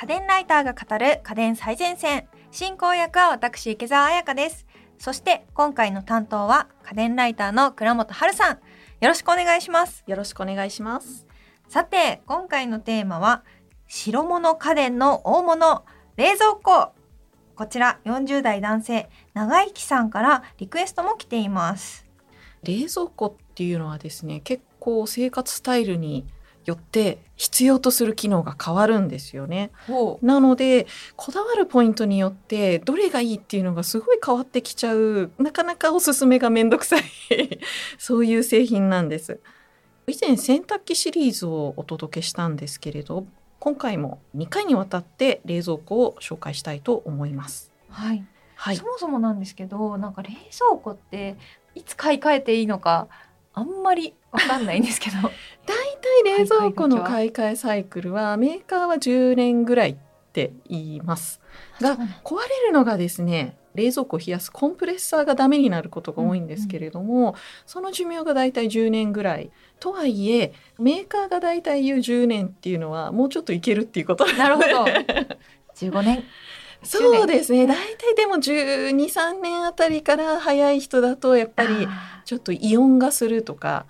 [0.00, 2.26] 家電ライターが語る家電最前線。
[2.50, 4.66] 進行役は私池澤彩香です。
[4.98, 8.56] そして今回の担当は家電ライターの倉本春さん。
[8.56, 8.60] よ
[9.02, 10.02] ろしくお願いします。
[10.06, 11.26] よろしくお願いします。
[11.68, 13.44] さて今回のテーマは
[13.88, 15.84] 白物家電の大物。
[16.16, 16.94] 冷蔵庫。
[17.54, 22.06] こちら40代男性長生きさんからリクエストも来ています。
[22.62, 26.24] 冷蔵庫っていうのはですね結構生活スタイルに
[26.66, 29.70] よって必要とする機能が変わるんですよね。
[30.22, 37.02] なのでこだわるポイントによってどれがいいっていうのがすごい変わってきちゃうなかなかおすすめがめんどくさい
[37.98, 39.40] そういう製品なんです。
[40.06, 43.26] 以前洗濯機シリーズをお届けしたんですけれど
[43.60, 47.70] 今回も2回にわたって冷蔵庫を紹介したいと思います。
[47.88, 48.24] はい、
[48.56, 51.36] はい、そもそもなんですけどなんか冷蔵庫って
[51.74, 53.08] いつ買い替えていいのか
[53.52, 55.16] あんまりわかんないんですけど。
[55.66, 55.76] 大
[56.24, 59.96] 体冷蔵庫の買い替えサイクルはメーカーは10年ぐらいっ
[60.32, 61.40] て言います。
[61.80, 67.34] が壊れるのがですね冷蔵庫を冷やすコンプレッサーがダメになることが多いんですけれども、うんうん、
[67.66, 69.50] その寿命がだいたい10年ぐらい。
[69.78, 74.26] とはいえメーカーがだいたい言う10年っていうのはもうちょっといけるっていうこと。
[74.34, 74.84] なるほど。
[75.76, 76.24] 15年。
[76.82, 77.66] そうですね。
[77.66, 81.88] 大体でも123年あたりから早い人だとやっぱり
[82.24, 83.86] ちょっとイオンがするとか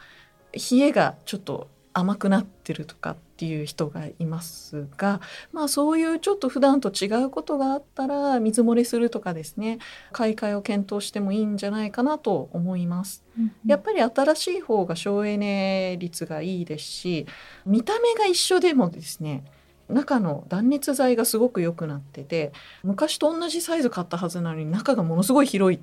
[0.52, 5.20] 冷えがちょっと甘くなってるとかっていう人がいますが
[5.52, 9.78] まあそういうちょっと普段と違うことがあったら水漏れするとかですね
[10.12, 13.24] 買い替えを検討してもいいんじゃないかなと思います。
[13.38, 17.26] うんうん、やっぱり新しい方が省エネ率がいいですし
[17.66, 19.44] 見た目が一緒でもですね
[19.88, 22.52] 中の断熱材がすごく良くなってて
[22.84, 25.80] 昔と同じサイズ買ったはずなのに中がものすごい広い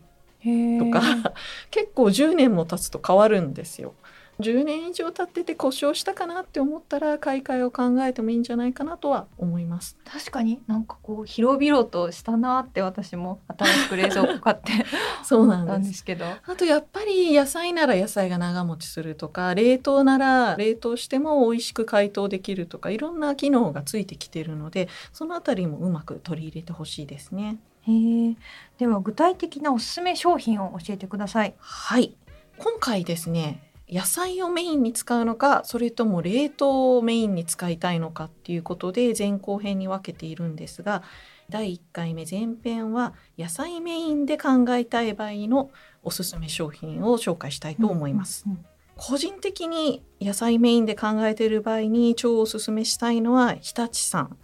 [0.80, 1.34] とか
[1.72, 3.94] 結構10年も経つと変わるんですよ。
[4.40, 9.98] 10年以上経ってて故障したかなって思ったら買い替えを考えてもいいんじゃないかなとは思います。
[10.06, 10.62] 確かに。
[10.68, 14.72] なんかこう広々としたなって私も新しく冷蔵庫買って
[15.24, 16.04] そうなんです。
[16.04, 16.26] けど。
[16.26, 27.58] あとやっぱり野菜なら野菜が長持ちするとか冷凍なら冷凍しても美味しく解凍できるとかいろんな機能がついてきてるのでそのあたりもうまく取り入れてほしいですね。
[27.82, 28.36] へ
[28.78, 31.56] では具体的なおすすめ商品を教えてください。
[31.58, 32.14] はい。
[32.58, 41.04] 今回ですね野菜をメインに使うのかそれとも冷凍をメインに使いたいのかっていうことで前後編に分けているんですが
[41.50, 45.72] 第1回目前編は野菜メインで考えたい場合の
[46.04, 48.44] おすすめ商品を紹介したいと思います。
[48.46, 48.66] うんうんうん、
[48.98, 54.38] 個人的に野菜メインで考えている場合に超おすすめしたいのは日立さん。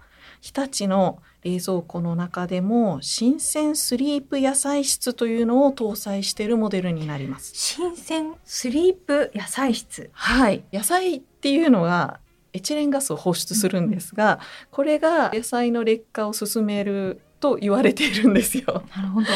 [0.44, 12.20] 日立の冷蔵庫の中でも新鮮スリープ野菜室というのを搭載しているモデルになります新鮮スリープ野菜室はい野菜っていうのは
[12.52, 14.40] エチレンガスを放出するんですが、
[14.70, 18.84] これが野菜の劣化を進めると言われているんですよ。
[18.96, 19.28] なるほど。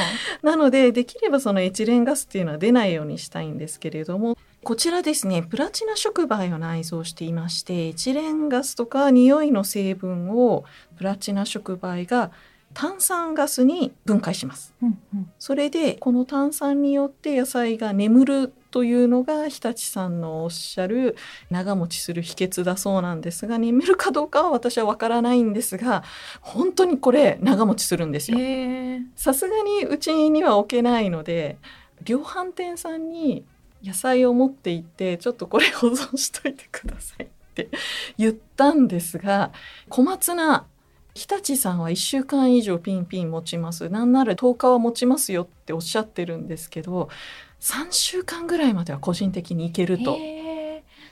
[0.44, 10.66] なのでできればそのエチレンガスっていうのは出ないようにしたいんですけれどもこちらですねプラチナ触媒を内蔵していましてエチレンガスとか匂いの成分を
[10.97, 12.31] プラチナ触媒が
[12.73, 21.16] 炭酸ガスに分解します、うんうん、それでこの炭酸によって野菜が眠るというのが日立さんのおっしゃる
[21.50, 26.03] 長持ちする秘訣だそうなんですが眠るかどうかは私はわからないんですが
[26.41, 28.38] 本当にこれ長持ちするんですよ。
[29.16, 31.57] さすがにうちには置けないので
[32.03, 33.45] 量販店さんに
[33.84, 37.70] 野菜を持っていてちょっとこれ保存しといてくださいって
[38.18, 39.52] 言ったんですが
[39.90, 40.66] 小松菜
[41.14, 43.90] 日立さんは1週間以上ピンピン持ちます。
[43.90, 47.10] なんなら10日は持ちますよっておっしゃってるんですけど
[47.60, 50.18] 3週間ぐらいまでは個人的にいけると。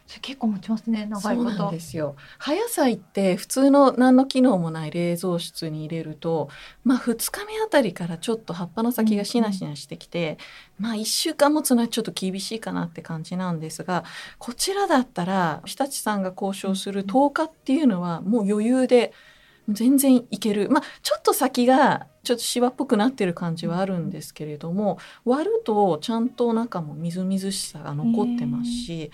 [0.07, 1.49] それ結構持ちますね長いこと。
[1.49, 2.15] そうなんですよ。
[2.37, 6.49] 葉野菜って普通の何の機能もない冷蔵室に入れると
[6.83, 10.37] まあ2日目あたりからちょっと葉っぱの先がしなしなしてきて、
[10.79, 14.03] うん、まあ1週間持つのはちょっと厳しいかなって感じなんですが
[14.37, 19.11] こちらだったら日立さんが交渉する10日っていうのはもう余裕で
[19.67, 20.69] 全然いける。
[20.69, 29.11] まあちょっと先がちょっとシワっぽくなってる感じはあるんですけれども割るとちゃんと中もみずみずしさが残ってますし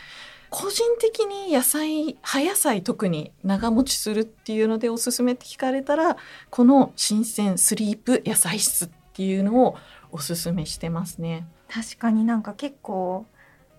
[0.51, 6.17] 個人的に野菜葉野菜特に長持ちするっていうのでおすすめって聞かれたら
[6.49, 9.77] この新鮮スリープ野菜室っていうのを
[10.11, 11.47] おすすめしてますね。
[11.69, 13.25] 確かになんか結構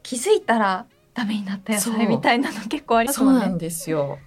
[0.02, 3.40] 気づいたらダメになった野菜みたいなの結構ありますもんね。
[3.40, 4.18] そうなんですよ。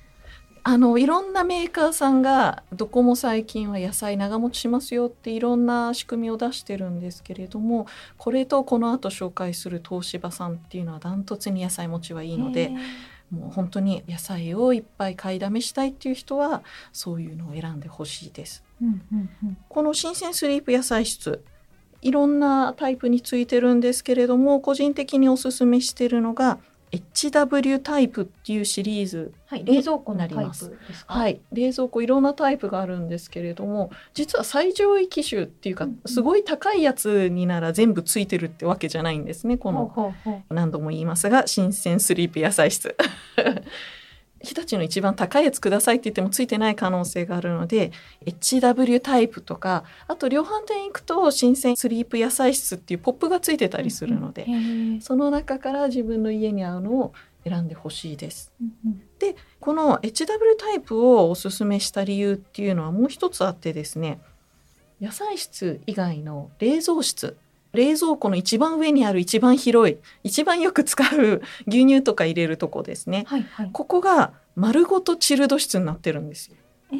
[0.67, 7.85] あのいろんなメーカーさんがどこも最近は野菜長持ちしますよっていろんな仕組みを出してるんですけれども
[8.17, 12.71] これとこの後紹介する東芝さんっていうのはダントツに野菜持ちはいいので
[13.29, 18.63] もう本当に野菜をいっぱい買いだめしたいっていう人はそういうのを選んでほしいです。
[18.81, 21.43] うんうんうんこの新鮮スリープ野菜室
[22.01, 26.57] いろんなタイプについてるんですけれども個人的におすすめしてるのが
[26.95, 30.71] HW タイプっていうシリーズはい、に冷蔵庫なります。
[31.05, 36.11] はいい、冷蔵庫いろんなタイプがあるんですけれども実は最上位機種っていうか、うんうん。
[36.11, 40.13] すごい高いやつになら全部ついてるってわけじゃないんですねこの
[40.49, 42.95] 何度も言いますが新鮮スリープ野菜室
[44.45, 47.91] 日立の一番高いやつくださいって言ってもついてない可能性があるので
[48.25, 54.45] HW タイプとかあと量販店行くと新鮮スリープ野菜室っていうポップがついてたりするので、
[55.01, 57.13] その中から自分の家に合うのを
[57.43, 58.53] 選んでほしいです。
[58.61, 59.01] うんうん
[59.59, 64.19] この HW タイプをおすすめした理由っていうのはもう一つあってですね
[65.01, 67.35] 野菜室以外の冷蔵室
[67.75, 73.69] 冷蔵庫の一番上にある一番広い一番よく使う牛乳とか入れるとこですねはいはい。
[73.71, 76.55] ここが丸ごとチルド室になってるんですよ
[76.93, 76.97] え？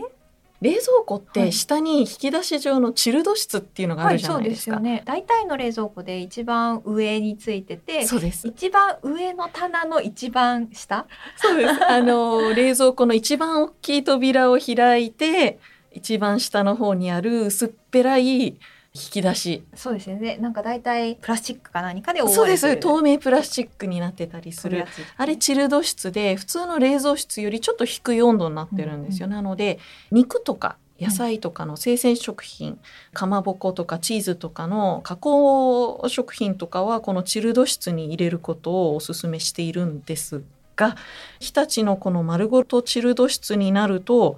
[0.61, 5.03] 冷蔵庫っはいて下に引き出し状のチルド室っていうのがあはい、るじゃないですか、すよね。
[5.05, 11.05] 大体の冷蔵庫で一番上についてて、そうです一番上の棚の一番下？
[11.35, 11.85] そうです。
[11.85, 15.59] あの冷蔵庫の一番大きい扉を開いて、
[15.91, 18.57] 一番下の方にある薄っぺらい
[18.95, 19.63] 引き出し。
[19.75, 20.37] そうですよね。
[20.37, 22.77] なんか大体プラスチックか何かで覆そうです。
[22.77, 24.85] 透明プラスチックになってたりする。
[25.17, 29.27] あれチルド室で普通の冷蔵室よりちょっと低い温度になってるんですよ。
[29.27, 29.79] なので
[30.11, 32.79] 肉とか野菜とかの生鮮食品、
[33.11, 40.41] かまぼことかチーズとかの加工食品とかはこのチルド室に入れることをお勧めしているんです
[40.77, 40.95] が
[41.41, 44.37] 日立のこの丸ごとチルド室になると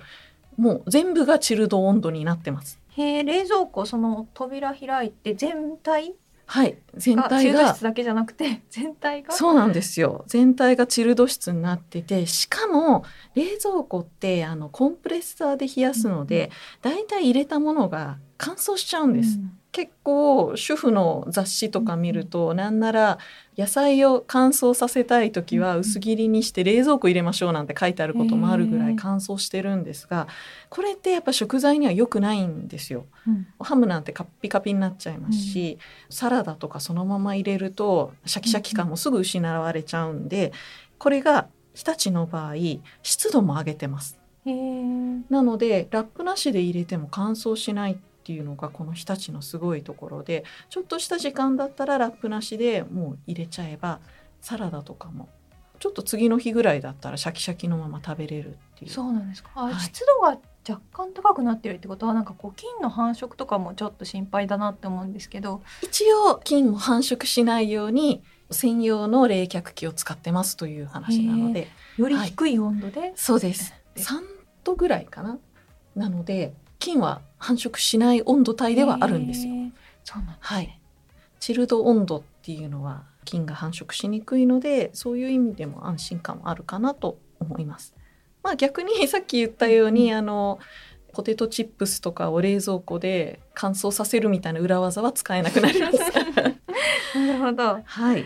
[0.58, 2.80] もう全部がチルド温度になってます。
[2.98, 6.16] へえ、冷蔵庫その扉開いて全体？
[6.46, 7.30] はい、全が。
[7.40, 9.34] チルド体が室だけじゃなくて 全体が？
[9.34, 10.24] そうなんですよ。
[10.28, 13.04] 全体がチルド室になっててしかも
[13.36, 16.50] 冷蔵庫ってあのコンプレッサーで冷やすので、
[16.82, 23.20] だいたい入れたものが乾燥しちゃうんです、うん結構主婦の雑誌とか見ると、なんなら
[23.56, 25.80] 野菜を乾燥させたい時はうん。
[25.82, 30.28] 薄切りにして冷蔵庫入れましょうなんて書いてあることもあるぐらい乾燥してるんですが
[30.70, 33.06] これってやっぱ食材には良くないんですよ。
[33.28, 33.46] うん。
[33.60, 35.78] ハムなんてカッピカピになっちゃいますし、
[36.10, 40.54] サラダとかそのまま入れるとシャキシャキ感もすぐ失われちゃうんで、
[40.98, 42.56] これが日立の場合
[43.04, 44.18] 湿度も上げてます。
[45.30, 47.98] なのでラップなしで入れても乾燥しないっ
[48.28, 54.02] ていうのがこの日立のすごいところでちょっとした時間だったらラップなしでもう入れちゃえば
[54.42, 55.30] サラダとかも
[55.80, 58.92] ちょっと次の日ぐらいだったらシャキシャキのまま食べれるっていう。
[58.92, 59.52] そうなんですか？
[59.56, 59.76] あ、はい。
[59.76, 60.38] 湿度が
[60.68, 65.62] 若干高くなってるってことはなんかこう菌の繁殖とかもちょっと心配だなって思うんですけど。
[65.82, 68.22] 一応菌も繁殖しないように
[68.52, 71.70] 専用の冷却器を使ってますという話なので。
[71.98, 74.22] より低い温度で、そうですで3
[74.66, 75.40] 度ぐらいかな？
[75.96, 79.54] なので菌は繁殖しない温度帯ではあるんですよ
[80.04, 80.80] そうなんですねはい
[81.40, 87.94] チルド温度っていうのは菌が繁殖しにくいのでそういう意味でも安心感はあるかなと思います。
[88.42, 90.60] まあ逆に さっき言ったように、あの
[91.14, 95.98] ポテトチップスとかを冷蔵庫で乾燥させるみたいな裏技は使えなくなります。
[97.18, 97.82] なるほど。
[97.84, 98.26] はい、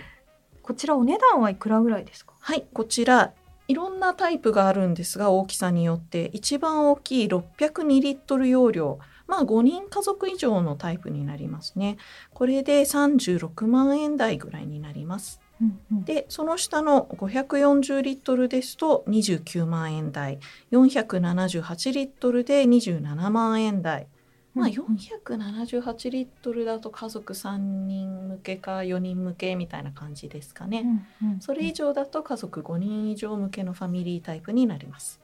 [0.62, 2.34] こちらお値段はいくらぐらいですか？
[2.40, 3.34] はい、こちら
[3.72, 6.30] いろんなタイプがあるんですが大きさによって。
[6.34, 9.00] 一番大きい602リットル容量。
[9.28, 11.96] まあ5人家族以上のタイプになりますね。
[12.34, 15.40] これで36万円台ぐらいになります。
[15.62, 16.04] うんうん。
[16.04, 20.40] でその下の540リットルですと29万円台。
[20.74, 24.08] 478リットルで27万円台
[24.54, 30.82] まあうん478リットルだと家族3人向けか4人向けみたいな感じですかね、
[31.22, 35.20] うんうんそれ以上だと家族5人以上向けのファミリータイプになります。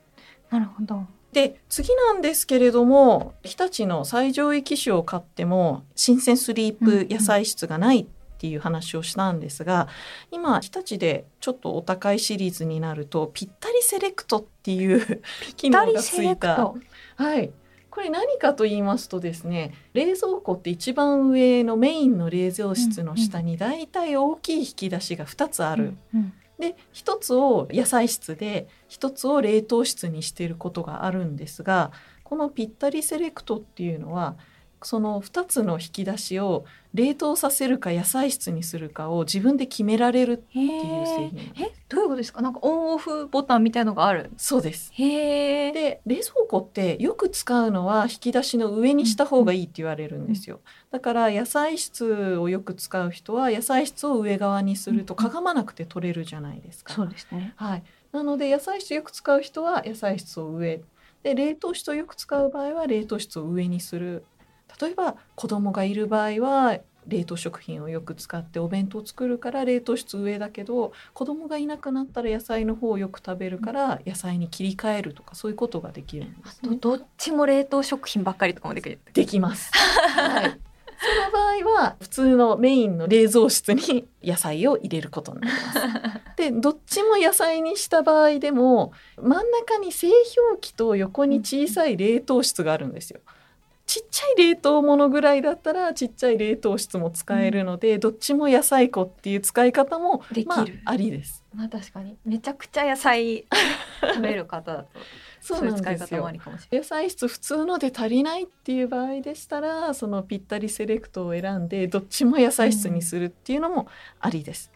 [0.50, 1.06] なるほど。
[1.34, 8.08] で次なんですけれども日立の最上位機種を買っても新鮮スリープ野菜室がない
[8.38, 9.88] っていう話をしたんですが、
[10.32, 15.24] 今日立でちょっとお高いシリーズになるとぴったりセレクトっていう
[15.58, 16.74] 機能がついた。
[17.16, 17.52] はい
[17.98, 25.98] これ何かと言いますとですね冷蔵庫って一番上のメインの冷蔵室の下にだいたい大きい引き出しが2つある。
[26.14, 31.92] うんうんで一つを野菜室で一つを冷凍室にしていることがあるんですが
[32.24, 34.38] このぴったりセレクトっていうのは
[34.84, 41.30] その2つの引き出しを冷凍させるか野菜室にするかを自分で決められるってへいう製え。
[41.30, 42.42] 品え、どういうことですか？
[42.42, 44.32] なんかオンオフボタンみたいのがある。
[44.38, 45.72] そうですへえ。
[45.72, 57.54] で冷蔵庫ってよく使うのは引き出しの上にした方がいいって言われるんですよだから野菜室をよく使う人は野菜室を上側にするとかがまなくて取れるじゃないですかそうですね。
[57.58, 60.82] はい、なので野菜室よく使う人は野菜室を上
[61.24, 64.24] で冷凍室をよく使う場合は冷凍室を上にする
[64.82, 79.72] 例えば子供がいる場合は冷凍食品をよく使ってお弁当を作るから冷凍室上だけど子供がいなくなったら野菜の方をよく食べるから野菜に切り替えるとかそういうことができるんです、ね、どっちも冷凍食品ばっかりとかもできるできます。
[79.74, 80.60] はい
[81.00, 85.80] その場合は普通のメインの冷蔵室に野菜を入れることになります。
[86.38, 93.20] でどっちも野菜にした場合でも真ん中に製氷機と横に小さい冷凍室があるんですよ。
[93.88, 101.46] ちっちゃい冷凍物ぐらいだったらちっちゃい冷凍室も使えるので、どっちも野菜庫っていう使い方もできるまあ、ありです。
[101.56, 103.46] まあ確かにめちゃくちゃ野菜
[104.02, 104.90] 食べる方だと
[105.40, 106.32] そういう使い方もあ。
[106.34, 113.88] りかもしれ野菜室普通ので足りないっていう場合でしたらそのぴったりセレクトを選んでどっちも野菜室にするっていうのも
[114.20, 114.70] ありです。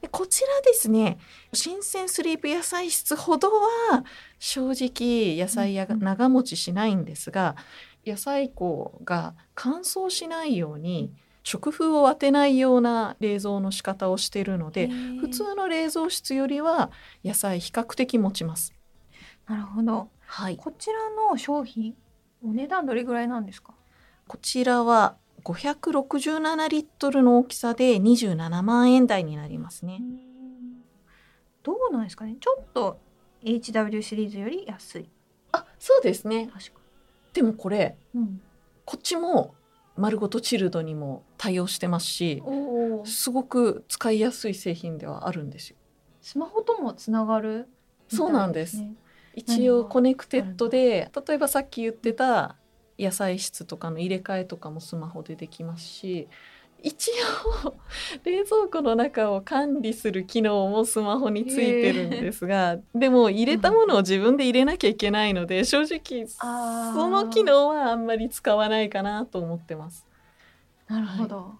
[0.00, 1.18] でこちらですね
[1.52, 4.04] 新鮮スリープ野菜室ほどは
[4.38, 7.54] 正直野菜やうんうん長持ちしないんですが
[8.06, 14.88] 野菜庫が乾燥しないように食風を当てないような冷蔵の仕方をしているので
[15.20, 16.90] 普通の冷蔵室よりは
[17.24, 18.72] 野菜比較的持ちます。
[19.46, 20.08] なるほど。
[20.26, 21.94] はい、こちらの商品
[22.42, 23.74] お値段どれぐらいなんですか？
[24.26, 30.00] こちらは567リットルの大きさで27万円台になりますね。
[31.62, 32.36] どうなんですかね？
[32.40, 32.98] ちょっと
[33.42, 35.10] HW シリーズより安い。
[35.52, 36.46] あ、そうですね。
[36.46, 36.80] 確か
[37.34, 38.40] でもこれうん。
[38.86, 39.54] こっちも
[39.96, 42.42] 丸ごとチルドにも対応してますし、
[43.04, 45.76] すごく使いやすい製品ではあるんですよ。
[46.20, 47.50] スマホともつながる？
[47.50, 47.66] みた
[48.14, 48.80] いそうなんです。
[48.80, 48.94] ね。
[49.34, 52.56] 一応 connected で、例えばさっき言ってた
[52.98, 56.28] 野菜室とかの入れ替えとかもスマホでできますし、
[56.86, 57.10] 一
[57.64, 57.74] 応
[58.24, 70.06] 冷蔵庫の中を管理する機能もスマホについてるんですが、でも入れたものを自分で入れなきゃいけないので正直その機能はあんまり使わないかなと思ってます。
[70.86, 71.54] なるほど、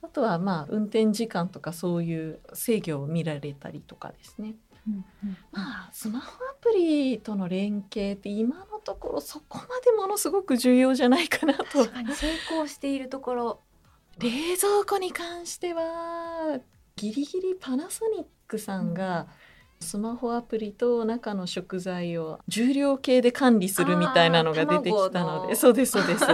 [0.00, 4.54] あとはまあ運転時間とかそういう制御を見られたりとかですね。
[4.86, 5.36] うんうん。
[5.50, 11.64] まあスマホアプリとの連携って今のところそこまでものすごく重要じゃないかなと。
[11.64, 13.60] 確かに成功しているところ
[14.18, 16.58] 冷蔵庫に関しては
[16.96, 19.28] ギリギリパナソニックさんが
[19.80, 26.26] スマホアプリと中の食材を重量計で管理するみたいなのが出てきたののでそうですそうです。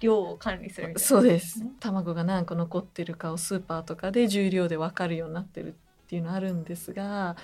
[0.00, 1.60] 量を管理するそうです。
[1.60, 5.72] ね卵が何個残ってるかをスーパーとかで重量で分かるようになってるっ
[6.08, 7.36] ていうのあるんですが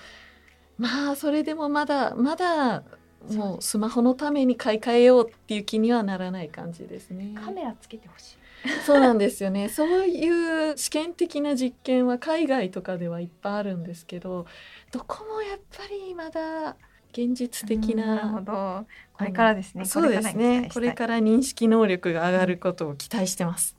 [0.77, 2.83] まあそれでもまだまだ
[3.31, 7.33] もうスマホのために買い替えようっていう気にはならない感じですね。
[7.35, 8.40] カメラつけてほしい
[8.85, 9.69] そうなんですよね。
[9.69, 14.47] そういう試験的な実験は海外とかではいっぱいあるんですけど、
[14.93, 16.77] どこもやっぱりまだ
[17.13, 18.43] 現実的なるほな。
[18.43, 20.71] どこれからですねそうですね。
[20.73, 23.77] これから認識能力が上がることを期待してます。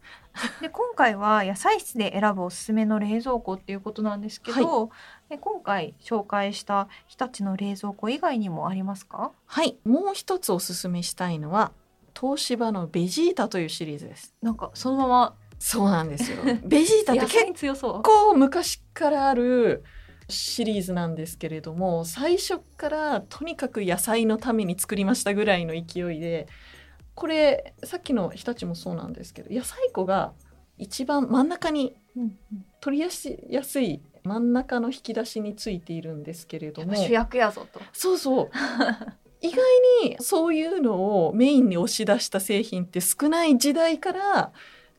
[0.62, 4.90] で今回は野菜室で選ぶおすすめの冷蔵庫っていうことなんですけど、
[5.30, 9.34] で今回紹介した日立の冷蔵庫以外にもありますか？
[9.46, 11.74] はい、もう一つおすすめしたいのは
[12.22, 14.36] 東芝のベジータというシリーズです。
[14.44, 15.36] なんかそのまま。
[15.58, 16.38] そうなんですよ。
[16.64, 18.04] ベジータって結野菜に強そう。
[18.04, 19.84] 構昔からある
[20.30, 26.48] シリーズなんですけれども最初からとにかく野菜のために作りましたぐらいの勢いで
[27.16, 30.34] これさっきの日立もそうなんですけど野菜庫が
[30.78, 31.96] 一番真ん中に
[32.80, 37.82] 取りやすやすい真ん中の引き出しについているんですけれども主役やぞと。
[37.92, 38.50] そうそう
[39.42, 39.58] 意外
[40.04, 44.52] にそういうのをメインに押し出した製品って少ない時代から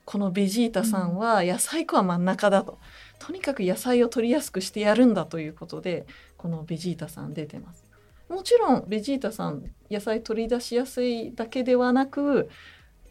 [0.05, 2.79] このベジータさんは野菜庫は真ん中だと、
[3.21, 6.07] とにかく野菜を取りやすくしてやるんだということで
[6.37, 7.85] このベジータさん出てます。
[8.29, 12.49] もちろんベジータさん野菜取り出しやすいだけではなく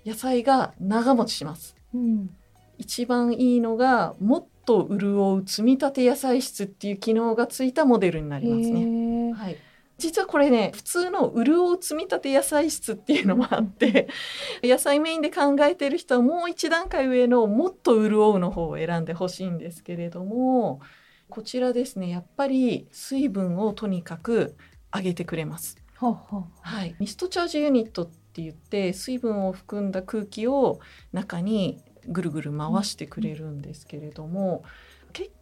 [0.06, 1.76] 野菜が長持ちします。
[1.94, 2.30] うん。
[2.78, 8.86] 一番いいのがもっと潤う積み立て野菜室っていう機能がついたモデルになりますね。
[8.86, 9.58] ねはい、
[10.02, 14.10] 実はこれね普通の潤う積み立て野菜室っていうのもあって
[14.64, 20.82] 野菜メインで考えてる人はもう一段階上のもっと潤うの方を選んでほしいんですけれども
[21.30, 24.58] こちらですねやっぱり水分をとにかく
[24.94, 25.78] 上げてくれます。
[25.98, 30.80] ほうほうはい、ミストチャージユニットって言って水分を含んだ空気を
[31.14, 34.72] 中にぐるぐる回してくれるんですけれども、結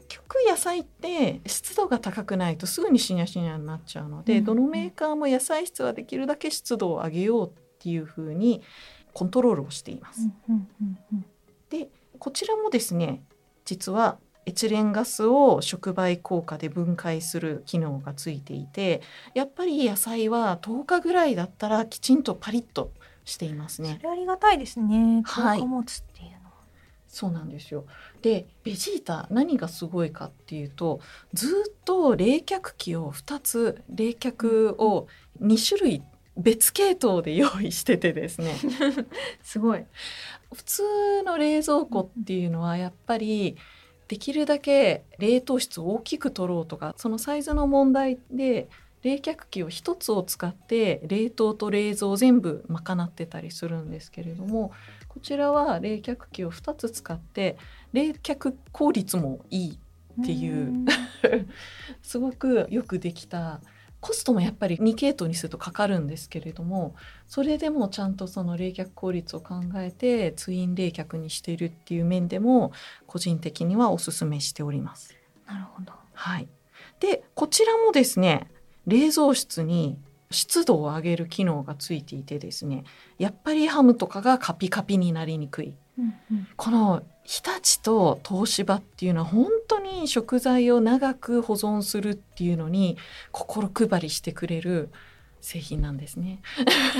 [0.10, 8.62] 局野菜って湿度が高くないとすぐにしにゃしにゃになっちゃうので、うんどのメーカーも野菜室はできるだけ湿度を上げようっていうふうに
[9.14, 10.30] コントロールをしています。
[11.70, 13.24] でこちらもですね
[13.64, 19.02] 実はエチレンガスを触媒効果で分解する機能がついていて
[19.36, 22.92] やっぱり野菜は10日ぐらいだったらきちんとパリッと
[23.26, 24.04] していますねそ。
[24.04, 25.22] れありがたいですね。
[25.24, 26.29] はい10日持つって。
[27.10, 27.86] そうなんですよ。
[28.22, 31.02] でベジータ何がすごいかっていうと
[31.34, 35.08] ずっと冷却器を2つ冷却を
[35.42, 36.04] 2種類
[36.38, 38.56] 別系統で用意しててですね。
[39.44, 39.84] すごい。
[40.54, 43.58] 普通の冷蔵庫っていうのはやっぱり
[44.08, 48.70] できるだけ冷凍室を大きく取ろうとかそのサイズの問題で
[49.04, 54.72] 冷却器を1つを使って冷凍と冷蔵全部賄ってたりするんですけれども
[55.10, 57.58] こちらは冷却器を2つ使って
[57.92, 59.80] 冷却効率もいい
[60.22, 60.86] っていうん
[62.02, 63.60] すごくよくできた
[64.00, 66.96] コストもやっぱり2系統にするとかかるんですけれども
[67.28, 72.72] それでもちゃんとその冷却効率を考えてツイン冷却にしているっていう面でも
[73.08, 75.16] 個人的にはおすすめしております。
[75.46, 75.92] なるほど。
[76.14, 76.48] はい、
[77.00, 78.48] でこちらもですね
[78.88, 79.98] 冷蔵室に
[80.32, 82.84] 湿度を上げる機能がついていてですね
[83.18, 92.98] やっぱりハムとかがカピカピになりにくいうんうんこの日立と東芝っていうのは本当に食材を長く保存するっていうのに
[93.32, 94.90] 心配りしてくれる
[95.42, 96.42] 製品なんですね。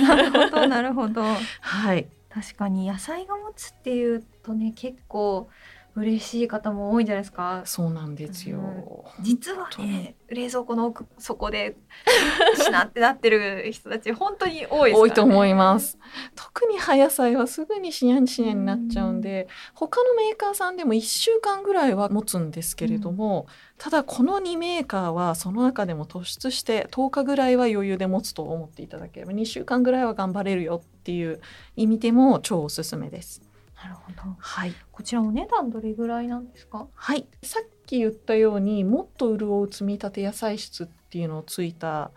[0.06, 1.22] なるほどなるほど。
[1.60, 5.48] はい、確かに野菜が持つっていうとね結構
[5.96, 7.62] 嬉しい方も多いんじゃないですか。
[7.64, 9.04] そうなんですよ。
[9.20, 11.76] 実は本当にね冷蔵庫の奥底で
[12.56, 15.98] しなってなってる人たち本当に多いね、多いと思います。
[16.36, 23.46] 特に葉野菜はすぐにしにゃんしにゃんになっちゃうんで、他のメーカーさんでも1週間ぐらいは持つんですけれども、
[23.78, 31.40] ただこの2メーカーはその中でも突出して10日ぐらいは余裕で持つと思っていただければ2週間ぐらいは頑張れるよっていう
[31.76, 33.49] 意味でも超おすすめです。
[33.82, 34.36] なるほど。
[34.38, 36.86] はい、こちらお値段どれぐらいなんですか？
[36.92, 42.10] はい、さっき言ったようにもっと潤う積み立て野菜室っていうのをついた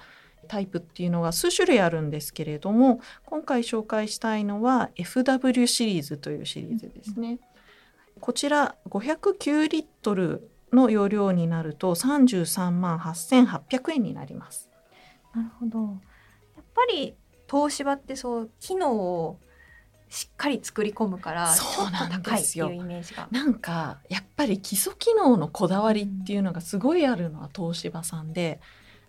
[0.50, 7.40] タイプっていうのが数種類あるんですけれども今回紹介したいのは FW シリーズというシリーズですね。
[8.20, 14.70] こちら509リットルの容量になると33万8800円になります。
[15.34, 15.80] なるほど。
[15.80, 17.16] やっぱり
[17.50, 19.40] 東芝ってそう機能を
[20.14, 23.28] しっかり作り込むからちょっと高いっていうイメージが。
[23.32, 28.60] なんかやっぱり基礎機能のこだわりっていうのがすごいあるのは東芝さんで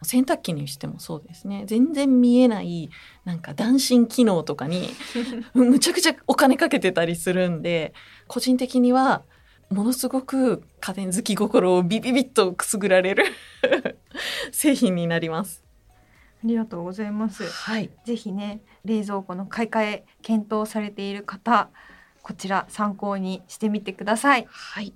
[0.01, 2.89] 洗濯機にしてもそうですね全然見えない
[3.27, 4.89] なんか断芯機能とかに
[5.53, 7.93] むちゃくちゃお金かけてたりするんで
[8.27, 9.25] 個人的には
[9.69, 13.27] ものすごく家電好き心をビビビッとくすぐられる
[14.53, 15.64] 製品になります。
[16.45, 17.45] ありがとうございます。
[17.49, 21.71] はい、ぜひね冷蔵庫の買い替え検討されている方
[22.23, 24.47] こちら参考にしてみてください。
[24.49, 24.95] はい、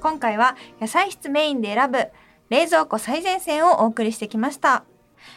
[0.00, 2.08] 今回は野菜室メインで選ぶ
[2.50, 4.84] 冷蔵庫最前線をお送りしてきました。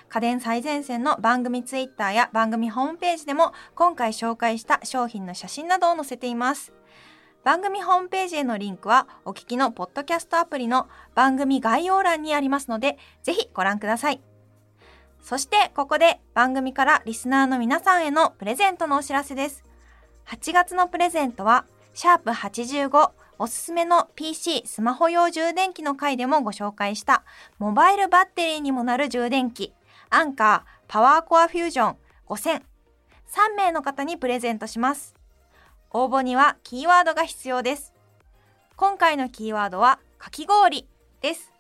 [0.09, 6.73] 家電最前線の番組ツイッターや番組ホームページでも今回紹介した商品の写真などを載せています。
[7.45, 14.26] 番組ホームページへのリンクはお聞きのポッドキャストアプリの番組概要欄にありますのでぜひご覧ください。
[15.27, 19.65] そしてここで番組からリスナーの皆さんへのプレゼントのお知らせです。
[20.25, 27.25] 8月のプレゼントはシャープ85おすすめの PC スマホ用充電器の回でもご紹介した
[27.59, 29.73] モバイルバッテリーにもなる充電器
[30.09, 31.95] アンカーパワーコアフュージョン
[32.29, 32.61] 5000 3
[33.57, 35.13] 名の方にプレゼントします。
[35.91, 37.93] 応募にはキーワードが必要です。
[38.77, 40.87] 今回のキーワードはかき氷
[41.19, 41.56] です。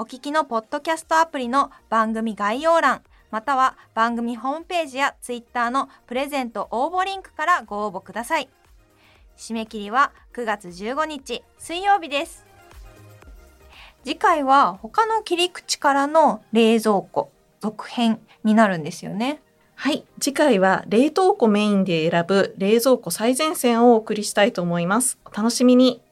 [0.00, 8.48] お聞きのポッドキャストアプリの番組概要欄または番組ホームページやツイッターのプレゼント応募リンクからご応募ください
[9.36, 12.46] 締め切りは9月15日水曜日です
[14.02, 19.42] 次回は他の切り口からの冷蔵庫続編になるんですよね
[19.74, 25.18] はい、次回は冷凍庫メインで選ぶ冷蔵庫最前線をお送りしたいと思います。
[25.24, 26.02] お楽しみに。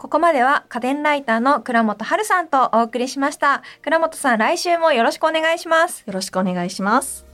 [0.00, 7.29] ここまでは家電ライターの倉本春さんとお送りしました倉本さん来週もよろしくお願いしますよろしくお願いします。